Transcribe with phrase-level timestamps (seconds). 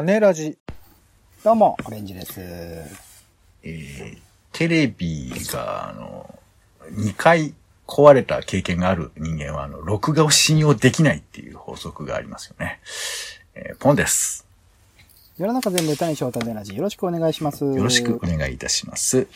[0.00, 0.56] 種ラジ。
[1.44, 2.40] どうも、オレンジです。
[2.40, 4.18] えー、
[4.50, 6.38] テレビが、あの、
[6.92, 7.52] 2回
[7.86, 12.80] 壊れた経験がある人間は、あの、録画を信用できないっていう法則がありますよね。
[13.54, 14.46] えー、ポンです。
[15.36, 16.74] 世の中全部歌に翔太でラジ。
[16.74, 17.62] よろしくお願いします。
[17.62, 19.28] よよろしくお願いいたします。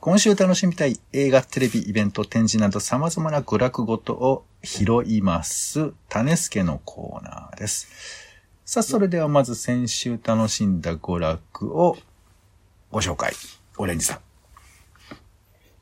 [0.00, 5.94] 今週楽しみたい映画、テレビ、イベント、展示など様々な娯楽ごとを拾います。
[6.10, 8.27] 種助のコーナーです。
[8.70, 11.96] さあ、それではまず先週楽しんだ娯楽を
[12.90, 13.32] ご紹介。
[13.78, 14.27] オレンジさん。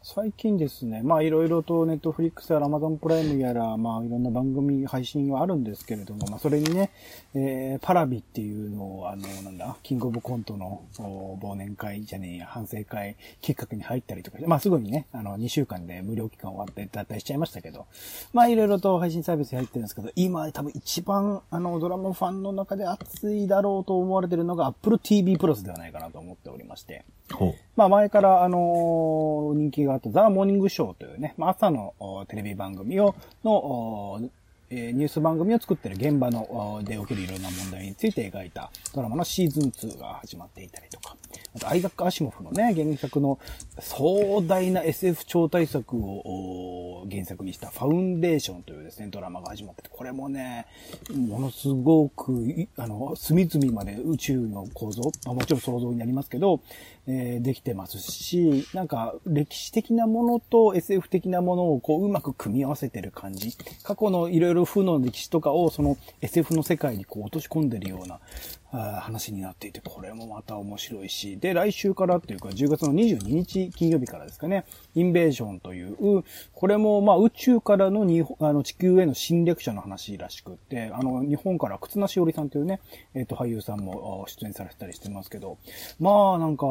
[0.09, 6.93] 最近ですね、まあいろいろとネットフリックスやらアマゾンプライムやら、まあいろんな番組配信はあるんですけれども、まあそれにね、
[7.35, 17.87] えー、パラビっていうのを、あの、なんだ、キングオブコントの忘年会じゃねえや、反省会きっかけに入ったりとか、まあすぐにね、あの、2週間で無料期間終わって脱退しちゃいましたけど、
[18.33, 27.66] まあいろいろと配信サービスに入ってるんですけど、今多分一番あの、ドラマファンの中で熱いだろうと思われてるのが Apple TV プラスではないかなと思っておりまして、ほう。
[27.77, 31.95] まあ前から、あの人気があったザ・モーニングショーというね、まあ朝の
[32.29, 34.21] テレビ番組を、の、
[34.71, 41.17] えーニュース番組を作ってる現場ので起きるいろんな問題について描いたドラマのシーズン2が始まっていたりとか、
[41.55, 43.39] あとアイザック・アシモフのね、原作の
[43.79, 50.67] 壮大な SF 超大作を原作にしたファウンデーションというですね、ドラマが始まってて、これもね、
[51.15, 56.61] ものすごく、あの、隅々まで宇宙の構造、まあ、もちろん想像になりますけど、
[57.07, 63.57] えーできてますし、なんか歴史的なものと SF 的なものをこううまく組み合わせてる感じ。
[63.83, 68.21] 過去のいろいろ負の歴史とかをその SF の世界にこう落とし込んでるような
[68.71, 74.65] 話になっていて、これもまた面白いし、で、来週からっていうか10月の22日金曜日からですかね、
[74.95, 82.81] インベーションという、これもまあ宇宙からの日本あの地球への侵略者の話らしくって、あの日本から忽那しおりさんというね、
[83.15, 85.59] えっ、と俳優さんも出演されてたりしてますけど、
[86.01, 86.67] まあなんか、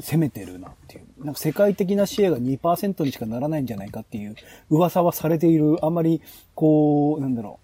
[0.00, 1.24] 攻めてるなっていう。
[1.24, 4.36] なんか世界的なシェアが2%にしかならないんじゃないかっていう
[4.70, 6.20] 噂はされている、あんまり、
[6.54, 7.63] こう、なんだろう。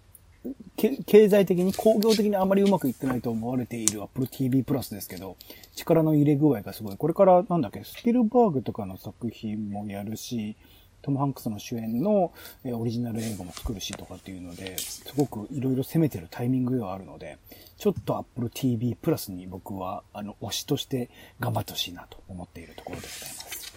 [0.76, 5.36] け経済的に、工業的にあまりうまくいってないと思われている Apple TV プラスですけど、
[5.74, 6.96] 力の入れ具合がすごい。
[6.96, 10.56] これから、なんだっけ、スピルバーグとかの作品もやるし、
[11.02, 12.30] トム・ハンクスの主演の
[12.62, 17.38] えーオリジナル映画も作るしとかっていうので、すごくいろいろ攻めてるタイミングではあるので、
[17.78, 21.08] ちょっと Apple TV プラスに僕は、あの、推しとして
[21.38, 23.72] 頑張ってほしいなと思っているところでございます。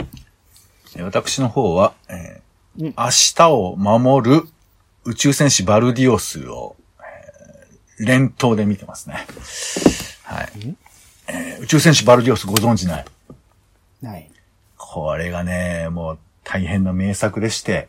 [0.97, 4.43] えー私の方は、えーうん明日を守る
[5.05, 9.25] 宇宙戦士バルディオスを、えー連投で見てますね。
[10.23, 10.75] はい。
[11.27, 13.05] えー宇宙戦士バルディオスご存知ない？
[14.03, 14.29] はい。
[14.77, 17.87] これがね、もう大変な名作でして、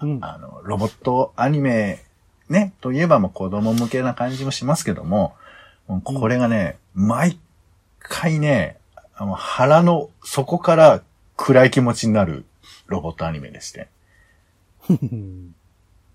[0.00, 0.18] うん。
[0.22, 2.02] あの、ロボットアニメ、
[2.48, 5.34] ね、といえばもう子供向けな感じもしますけども、
[5.86, 7.38] もうこれがね、毎
[7.98, 8.78] 回ね、
[9.14, 11.02] あの腹の底から
[11.36, 12.44] 暗い気持ちになる
[12.86, 13.88] ロボットアニメでして、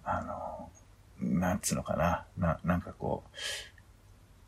[0.03, 0.69] あの、
[1.21, 3.37] なんつうのかな、な、なんかこう、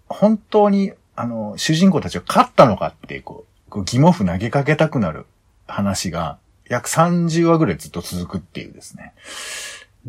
[0.08, 5.26] 本当に、あの、主人公たちが勝ったのかって、こう、こう疑問符投げかけたくなる
[5.68, 9.14] 話が、約30話ぐらいずっと続くっていうですね。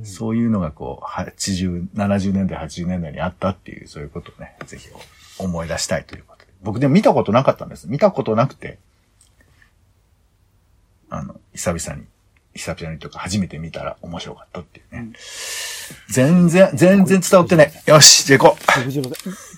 [0.04, 4.88] そういうのがこう、80、70年代、80年代にあったっていう、そういうことをね、ぜひ
[5.38, 6.52] 思い出したいということで。
[6.62, 7.88] 僕でも見たことなかったんです。
[7.88, 8.78] 見たことなくて、
[11.08, 12.06] あの、久々に、
[12.56, 15.12] 久々にというか初めて見たら面白かったっていうね。
[16.08, 17.72] 全然、全然伝わってない。
[17.86, 18.66] よし、じゃあ行こう。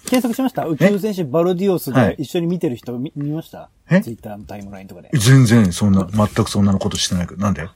[0.09, 0.67] 検索しました？
[0.67, 3.71] 宇宙戦士バルディオスはいで一緒に見てる人見見ました？
[3.91, 4.01] え？
[4.01, 5.11] ツイッターのタイムラインとかで。
[5.15, 7.69] 全然、そんな、全くそんなことしてないけど、なんで？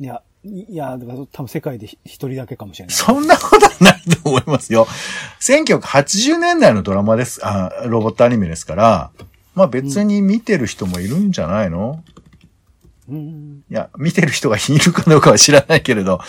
[0.00, 2.94] いや、いや、だから多分世界で一人だけかもしれない。
[2.94, 4.86] そんなことはないと思いますよ。
[5.40, 9.10] 1980年代のドラマです、あ、ロボットアニメですから、
[9.54, 12.22] まあ別に見てる人もいるんじゃないの、うん。
[13.10, 16.20] いや、見てる人がいるかどうかは知らないけれど、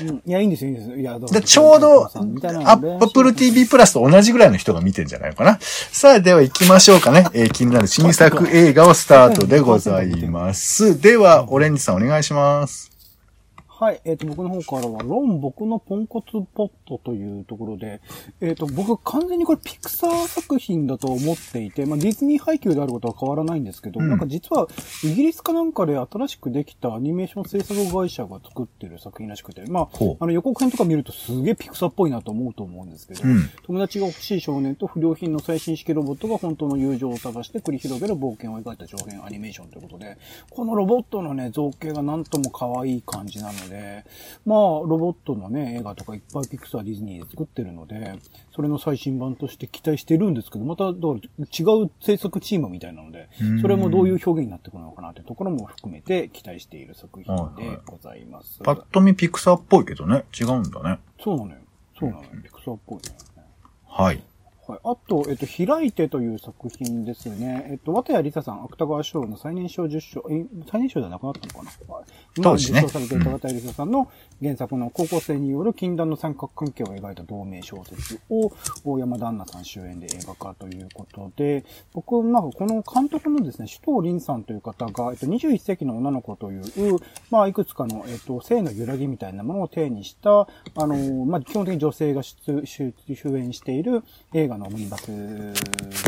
[0.00, 0.22] うん。
[0.26, 0.96] いや、いいんですよ、いいんですよ。
[0.96, 5.58] いや、だかでらちょうど、アップル TV プラスと同じぐらいの人が見てんじゃないのかな。
[5.60, 7.26] さあ、では行きましょうかね。
[7.32, 11.00] えー気になる新作映画をスタートでございます。
[11.00, 12.95] では、オレンジさんお願いします。
[13.78, 14.00] はい。
[14.06, 18.00] えっ、と、僕の方からは、ロン僕のポンコツポットというところで、
[18.40, 24.66] えっ、と、僕完全にこれピクサー作品だと思っていて、まあ、ディズニー配給であることは変わらないんですけど、うんなんか実は、
[25.04, 29.88] イギリスかなんかで新しくできたアニメーション制作会社が作ってる作品らしくて、まあ
[30.20, 40.16] あの予告編とか見るとすげえピクサーっぽいなと思うと思うんですけど、うん友達が欲しい少年と不良品の最新式ロボットが本当の友情を探して繰り広げる冒険を描いた長編アニメーションということで、
[40.48, 44.04] このロボットのね、造形がなんとも可愛い感じなのので、
[44.44, 48.18] まあ、ロボットのね、映画とかいっぱいピクサー、ディズニーで作ってるので、
[48.54, 53.28] それの最新版として期待してるんですけど、また、だから違う制作チームみたいなので、
[53.60, 58.60] それもどういう表現になってくるのかなというところも含めて期待している作品でございます。
[58.62, 60.24] パッと見ピクサーっぽいけどね。
[60.38, 60.98] 違うんだね。
[61.22, 61.56] そうなのよ。
[61.98, 62.28] そうなのよ。
[62.42, 63.02] ピクサーっぽいね。
[63.88, 64.22] はい。
[64.66, 64.80] はい。
[64.82, 67.66] あと、えっと、開いてという作品ですね。
[67.70, 71.94] えっと、渡谷梨沙さん、芥川賞の最年少10賞、え、最年少じゃなくなったのかな？
[71.94, 72.04] はい
[72.42, 74.10] 当時ね今受賞されていた渡谷梨沙さんの
[74.42, 78.52] 原作の高校生による禁断の三角関係を描いた同名小説を、
[78.84, 81.64] 大山旦那さん主演で映画化ということで、
[81.94, 86.62] 僕、まあ、この監督のですね、首藤凛さんという方が、えっと、21世紀の女の子という、
[87.30, 90.46] まあ、いくつかの、えっと、性の揺らぎみたいなものを体にした、あ
[90.76, 92.42] の、まあ、基本的に女性が主
[93.34, 94.04] 演している
[94.34, 95.08] 映画のオムニバス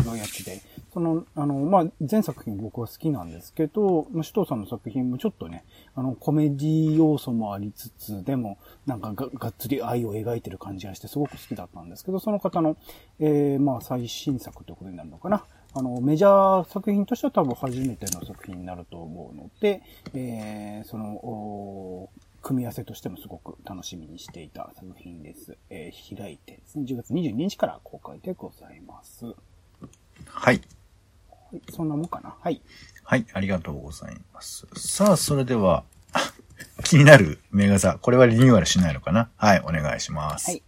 [0.05, 0.61] のやつで、
[0.93, 5.63] その、あの、まあ、全作品僕は好きなんですけど、まあ、首藤さんの作品もちょっとね、
[5.95, 12.77] あの、コメディ要素もありつつ、でも、なんかががっつり愛を描いてる感じがしてすごく好きだったんですけど、その方の、
[13.19, 15.45] えー、まあ、最新作ということになるのかな。
[15.73, 19.83] あの、メジャー作品としては多分初めての作品になると思うので、
[20.15, 22.09] えー、その、
[22.41, 25.57] 組み合わせとしてもすごく楽しみにしていた作品です。
[25.69, 29.25] えー、開いてですね、10月22日から公開でございます。
[29.25, 29.33] は
[30.25, 30.57] はい。
[30.57, 30.61] い、
[31.71, 32.35] そんなもんかな？
[32.39, 32.61] はい。
[33.03, 34.67] はい、ありがとうございます。
[34.75, 35.83] さあ、それでは、
[36.13, 36.19] あ
[36.83, 37.97] 気になるメガザ。
[37.99, 39.29] これはリニューアルしないのかな？
[39.35, 40.51] はい、お願いします。
[40.51, 40.63] はい。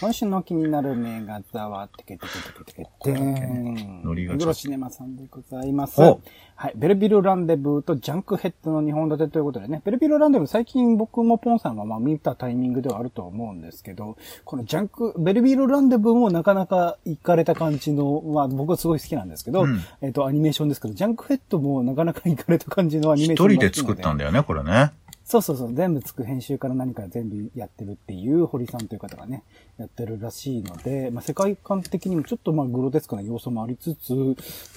[0.00, 4.02] 今週の気になる名画座は、てけてけてけてけてん。
[4.04, 6.00] ノリがシネマさんでございます。
[6.02, 6.20] お
[6.54, 6.72] はい。
[6.76, 24.92] ベルビルランデブーとジャンクヘッドの2本立てということでね、ベルビルランデブー最近僕もポンさんがまあ見たタイミングではあると思うんですけど、このジャンク、ベルビルランデブーもなかなか行かれた感じの、まあ僕はすごい好きなんですけど、うんえっ、と、アニメーションですけど、ジャンクヘッドもなかなか行かれた感じのアニメー一ション人で作ったんだだよね、これね。
[25.26, 29.42] そうそうそう、全部つく編集から何から全部やってるっていう堀さんという方がね、
[29.76, 34.14] やってるらしいので、まあ、世界観的にもちょっとまあグロテスクな要素もありつつ、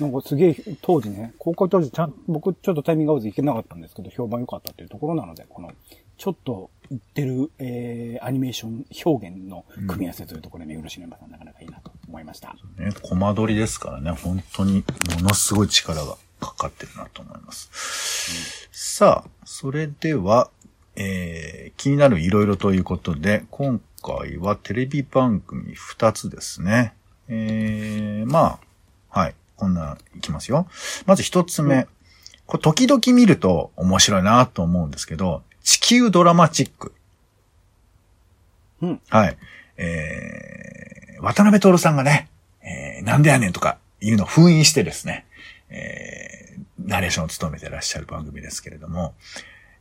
[0.01, 5.71] なんかすげえ当時ね、公開当時ちゃん、僕ちょっとタイミング合わず行けなかったんですけど、評判良かったっていうところなので、この、
[6.17, 12.55] ちょっと言ってる、えー、アニメーション表現の組み合わせというところで、ね、よろしねばさんなかなかいいなと思いました。
[12.79, 14.83] ね、コマ撮りですからね、本当に
[15.15, 16.17] ものすごい力が。
[16.39, 18.67] かかってるなと思います。
[18.71, 20.49] さあ、それでは、
[20.95, 26.93] えー、気になるいろいろということで、今回はテレビ番組2つですね。
[27.27, 28.59] えー、ま
[29.11, 30.67] あ、はい、こんな、いきますよ。
[31.05, 31.87] まず1つ目。
[32.45, 36.93] これ時々見ると面白いなと思うんですけど、地球ドラマチック。
[38.81, 39.01] うん。
[39.09, 39.37] はい。
[39.77, 42.29] えー、渡辺徹さんがね、
[42.61, 45.25] えー、なんでやねんとかいうのを封印してですね、
[45.69, 49.13] えー、ナレーションを務めてらっしゃる番組ですけれども、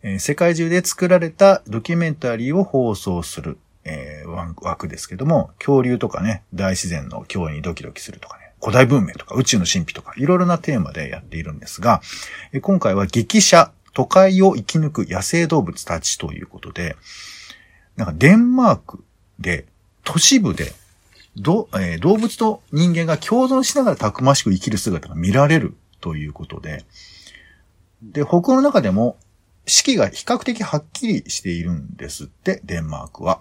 [0.02, 12.00] えー世界中で作られたドキュメンタリーを放送する、えー枠ですけども、恐竜とかね、大自然の驚異にドキドキするとかね、古代文明とか宇宙の神秘とか、いろいろなテーマでやっているんですが、
[12.52, 16.96] えー今回は激写、都会を生き抜く野生動物たちということで、
[17.96, 19.02] なんかデンマーク
[19.40, 19.67] で、
[20.05, 20.73] 都市部で、
[21.43, 26.85] どえー動物と人間が共存しながらたくましく生きる姿が見られるということで、
[28.02, 29.17] で、北欧の中でも
[29.67, 33.40] 四季が比較的はっきりしているんですって、デンマークは。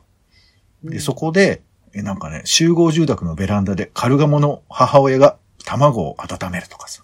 [0.84, 1.62] で、そこで、
[1.94, 7.04] えなんかね、集合住宅のベランダでカルガモの母親が卵を温めるとかさ。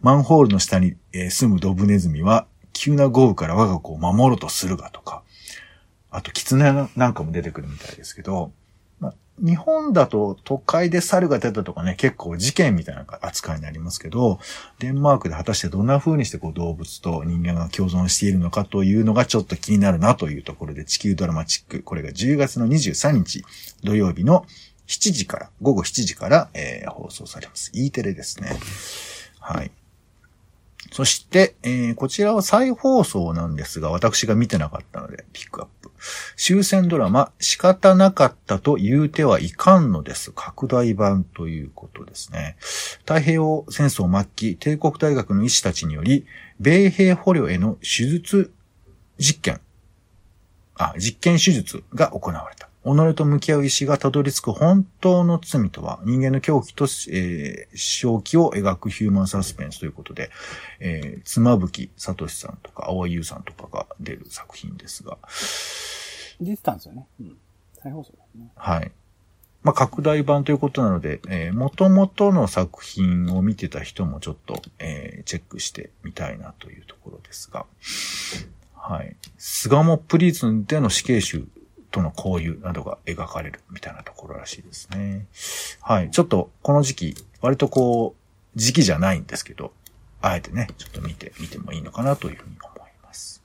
[0.00, 5.22] マンホールの下に、えー住むドブネズミは急な豪雨から我が子を守ろうとするがとか。
[6.10, 8.50] あと、狐なんかも出てくるみたいですけど、まあ、
[9.38, 14.38] 日本だと都会で猿が出たとかね、結構事件みたいな扱いになりますけど、
[14.78, 23.44] デンマークで果たしてどんな風にしてこう動物と人間が共存しているのかというのがちょっと気になるなというところで地球ドラマチック、これが10月の23日
[23.84, 24.46] 土曜日の
[24.86, 27.70] 7時から、午後7時から、えー放送されます。
[27.74, 28.50] E テレですね。
[29.40, 29.70] はい。
[30.92, 35.75] そして、えーこちらは再放送なんですが、私が見てなかったので、ピックアップ。
[36.36, 40.32] 終戦ドラマ、仕方なかったと言うてはいかんのです。
[40.32, 42.56] 拡大版ということですね。
[43.00, 46.26] 太平洋戦争末期、帝国大学の医師たちにより、
[46.60, 48.52] 米兵捕虜への手術
[49.18, 49.60] 実験、
[50.76, 52.55] あ、実験手術が行われた。
[52.86, 60.30] 己と向き合う医師がたどり着く本当の罪とは、人間の狂気と、えー正気を描くヒューマンサスペンスということで、
[60.78, 65.18] えー、妻夫木聡さんとか、青井優さんとかが出る作品ですが、
[66.40, 67.06] 出てたんですよね。
[67.20, 67.36] うん。
[67.74, 68.50] 再放送ですね。
[68.54, 68.92] はい。
[69.64, 77.66] まあ、拡大版ということなので、えー、元々の作品を見てた人もちょっと、えーチェックしてみたいなというところですが、
[78.74, 79.16] はい。
[79.38, 81.48] 巣鴨プリズンでの死刑囚
[81.96, 85.26] との交流などが描かれるみたいなところらしいですね。
[85.80, 86.10] はい。
[86.10, 88.14] ちょっとこの時期、割とこ
[88.54, 89.72] う、時期じゃないんですけど、
[90.20, 93.42] あえてね、ちょっと見てみてもいいのかなというふうに思います。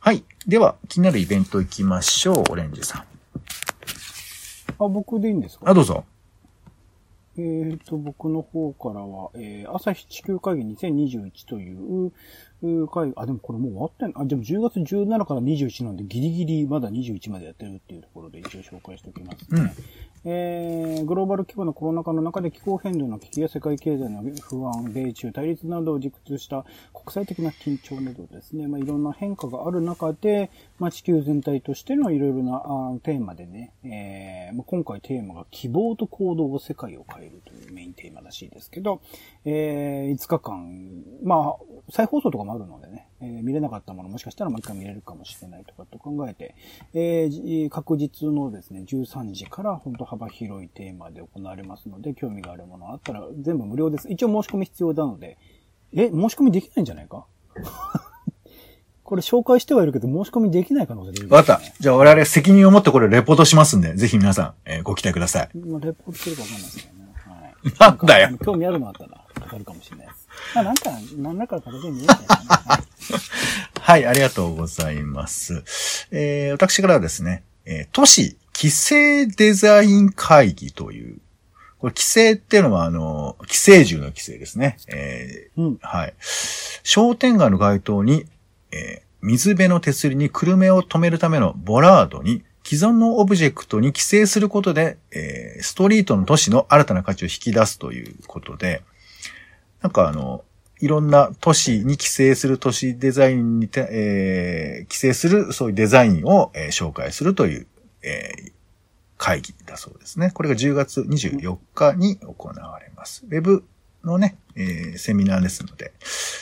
[0.00, 0.22] はい。
[0.46, 3.02] では、気になるイベント行きましょう、オレンジさん。
[4.84, 5.70] あ、僕でいいんですか？
[5.70, 6.04] あ、どうぞ。
[7.38, 12.12] えーと、僕の方からは、えー、朝日地球会議2021という、う
[12.88, 19.74] 会議、あ、でもこれもう終わってんあ、でも10月17から21なんでギリギリまだ21までやってるっていうところで一応紹介しておきますね。
[20.22, 39.00] えー、グローバル規模のコロナ禍の中で気候変動の危機や世界経済の不安、米中対立などを軸とした国際的な緊張などですね、まあ、いろんな変化がある中で、まあ、地球全体としてのいろいろなあテーマでね、えーまあ、今回テーマが希望と行動を世界を変えるというメインテーマらしいですけど、
[39.46, 46.54] えー、5日間、まあ、再放送とかもあるのでね、えー見れなかったものもしかしたらもう一回見れるかもしれないとかと考えて、
[46.94, 54.08] えーじ確実のですね、13時から本当幅広いテーマで行われますので、興味があるものあったら全部無料です。
[54.10, 55.38] 一応申し込み必要なので、
[55.92, 57.26] え、申し込みできないんじゃないか？
[59.02, 61.72] これ紹介してはいるけど、申し込みできない可能性出るわかった。
[61.80, 65.58] じゃあ我々責任を持ってこれレポートしますんで、ぜひ皆さん、えーご期待ください。
[65.58, 67.08] まあ、レポートするかわかんないですけどね。
[67.16, 67.96] はい。
[67.98, 68.38] なんだよ。
[68.38, 70.19] 興味あるのあったら、かかるかもしれないです。
[70.54, 72.08] まあ、なんか、何らかの形で見えね。
[73.80, 75.64] はい、ありがとうございます。
[76.10, 81.18] えー、私からはですね、えー都市規制デザイン会議という、
[81.78, 84.76] これ規制っていうのはあの、規制銃の規制ですね。
[84.88, 85.78] えーうん。
[85.80, 86.14] はい。
[86.20, 88.26] 商店街の街灯に、
[88.72, 98.82] えー水辺の手すりに久留米を止めるためのボラードに既存のオブジェクトに規制することで、えーストリートの都市の新たな価値を引き出すということで、
[99.82, 100.44] なんかあの、
[100.80, 107.66] いろんな都市に規制する都市デザインにて、えー規制するそういうデザインを、えー紹介するという、
[108.02, 108.52] えー
[109.22, 110.30] 会議だそうですね。
[110.32, 113.26] これが10月24日に行われます。
[113.26, 113.64] ウェブ
[114.02, 115.92] のね、えーセミナーですので、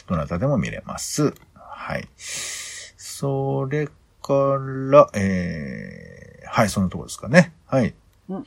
[0.07, 1.35] どなたでも見れます。
[1.55, 2.09] はい。
[2.17, 3.89] それ
[4.23, 4.59] か
[4.93, 7.53] ら、えーはい、そのところですかね。
[7.67, 7.95] はい。
[8.29, 8.45] うん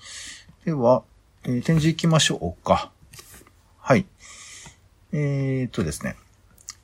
[0.63, 1.03] では、
[1.43, 2.91] えー展示行きましょうか。
[3.79, 4.05] はい。
[5.13, 6.15] えー、っとですね。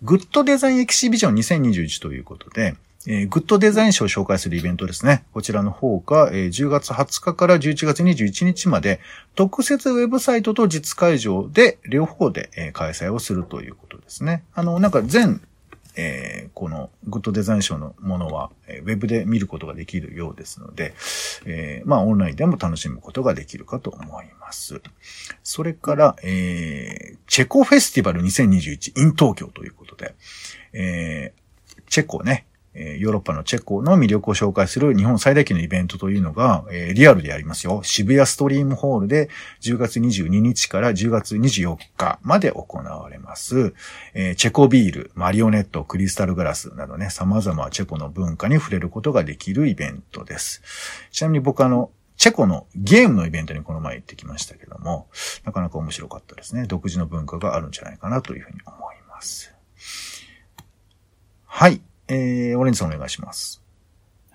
[0.03, 2.75] グッドデザインエキシビジョン2021ということで、
[3.07, 5.23] えーグッドデザイン賞を紹介するイベントですね。
[5.33, 8.99] こちらの方が、えー10月20日から11月21日まで、
[9.35, 14.43] 特設ウェブサイトと実会場で、両方で、えー開催をするということですね。
[14.53, 15.41] あの、なんか全、
[15.97, 20.93] えーこのグッドデザイン賞のものは、えーウェブで見ることができるようですので、
[21.45, 24.81] えーまあ、オンラインでも楽しむことができるかと思います。
[25.43, 30.15] それから、えーチェコフェスティバル2021 in 東京ということで、
[30.73, 31.47] えー
[31.89, 32.45] チェコね、
[32.77, 37.81] えヨーロッパのチェコの魅力を紹介する日本最大級のイベントというのが、えリアルでやりますよ。
[37.83, 39.29] 渋谷ストリームホールで
[39.61, 43.73] 10月22日から10月24日まで行われます。
[44.13, 50.61] えチェコビール、マリオネット、クリスタルグラスなどね、様々チェコの文化に触れることができるイベントです。
[51.11, 55.07] ちなみに僕あの、チェコのゲームのイベントにこの前行ってきましたけども、
[55.45, 56.65] なかなか面白かったですね。
[56.65, 59.53] 独自の文化があるんじゃないかなというふうに思います。
[61.45, 61.81] はい。
[62.09, 63.67] えー、オレンジさんお願いします。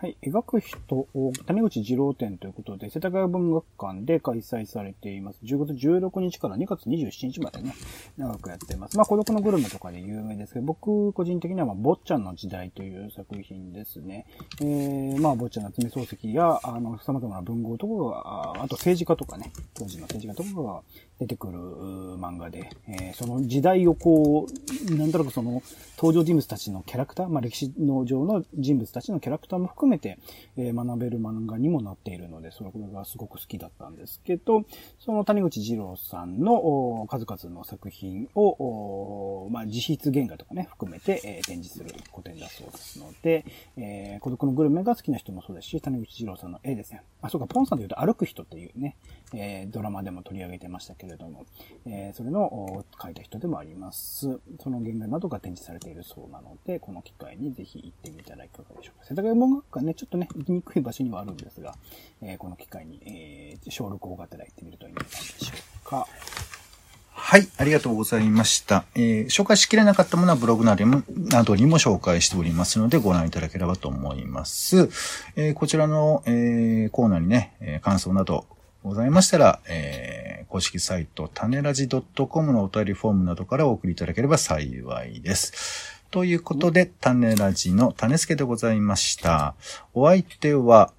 [0.03, 0.17] はい。
[0.21, 5.39] 描く人を谷口二郎展ということで、世田谷文学館で開催されています。
[5.45, 7.73] 10月16日から2月27日までね、
[8.19, 8.97] 長くやってます。
[8.97, 14.27] まあ、孤独のグルメとかで有名ですけど、僕個人的には、まあ、坊ちゃんの時代という作品ですね。
[14.61, 20.83] えー、まあ、坊ちゃん夏目漱石や、あの、様々な文豪とかが、あと政治家とかね、当時の政治家とかが
[21.21, 21.53] 出てくる
[22.19, 24.49] 漫画で、えーその時代をこ
[24.91, 25.63] う、なんとなくその
[26.03, 30.19] 登場人物たちのキャラクター、まあ歴史の上の人物たちのキャラクターも含めて、
[30.57, 34.65] えー学べる漫画にもなっているので、それがすごく好きだったんですけど、
[34.99, 43.45] その谷口二郎さんの数々の作品を、まあ実質原画とかね、含めて、えー展示する古典だそうですので、
[43.77, 47.03] えー孤独のグルメが好きな人もそうですし、谷口二郎さんの絵ですね。
[47.21, 48.97] あ、そうか、ポンさんで言うと歩く人っていうね、
[49.35, 51.47] えードラマでも取り上げてましたけれども、
[51.87, 54.41] えーそれの書いた人でもあります。
[54.61, 59.07] その原画などが展示されていいるそうなので、この機会にぜひ行ってみたらいかがでしょうか。
[59.09, 61.75] 世田谷文学館ね、ちょっとね、行きにくい場所にはあるんですが、
[62.23, 65.55] えーこの機会に、えー小録大型で行ってみるといいんじゃないでしょ
[65.87, 66.07] うか。
[67.15, 68.85] はい、ありがとうございました。
[68.95, 74.89] えー紹介しきれなかったものはブログなどにもなどにも紹介しておりますのでご覧いただければと思います。
[75.37, 78.47] えーこちらの、えーコーナーにね、えー感想など
[78.83, 86.03] ございましたら、えー公式サイト、種ラジ .com のお便りフォームなどからお送りいただければ幸いです。
[86.11, 89.55] ということで、種ラジの種助でございました。
[89.95, 90.93] お相手は、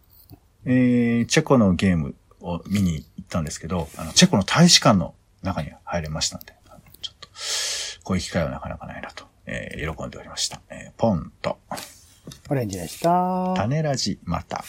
[0.66, 7.30] えー、チェコのゲームを見に行ったんですけど、あの、チェコの大使館の中に入れましたので、あのちょっと、
[8.04, 10.62] こういう機会はなかなかないなと、えー喜んでおりました。
[10.72, 11.60] えーポンと、
[12.50, 13.54] オレンジでした。
[13.56, 14.64] 種ラジ、また。